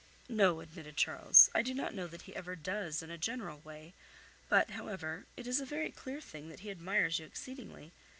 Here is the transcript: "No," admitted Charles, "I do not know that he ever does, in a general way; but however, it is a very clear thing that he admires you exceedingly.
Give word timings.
"No," 0.29 0.61
admitted 0.61 0.97
Charles, 0.97 1.51
"I 1.53 1.61
do 1.61 1.75
not 1.75 1.93
know 1.93 2.07
that 2.07 2.23
he 2.23 2.35
ever 2.35 2.55
does, 2.55 3.03
in 3.03 3.11
a 3.11 3.19
general 3.19 3.59
way; 3.59 3.93
but 4.49 4.71
however, 4.71 5.27
it 5.37 5.45
is 5.45 5.61
a 5.61 5.63
very 5.63 5.91
clear 5.91 6.19
thing 6.19 6.49
that 6.49 6.61
he 6.61 6.71
admires 6.71 7.19
you 7.19 7.27
exceedingly. 7.27 7.91